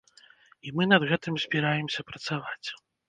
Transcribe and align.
І 0.69 0.71
мы 0.77 0.87
над 0.93 1.05
гэтым 1.11 1.37
збіраемся 1.43 2.07
працаваць. 2.09 2.67